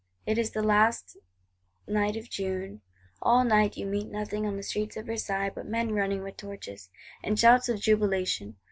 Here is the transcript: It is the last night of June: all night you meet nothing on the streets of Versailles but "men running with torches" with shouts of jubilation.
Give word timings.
It 0.25 0.39
is 0.39 0.49
the 0.49 0.63
last 0.63 1.15
night 1.87 2.15
of 2.17 2.27
June: 2.27 2.81
all 3.21 3.43
night 3.43 3.77
you 3.77 3.85
meet 3.85 4.09
nothing 4.09 4.47
on 4.47 4.57
the 4.57 4.63
streets 4.63 4.97
of 4.97 5.05
Versailles 5.05 5.51
but 5.53 5.67
"men 5.67 5.93
running 5.93 6.23
with 6.23 6.37
torches" 6.37 6.89
with 7.23 7.37
shouts 7.37 7.69
of 7.69 7.79
jubilation. 7.81 8.57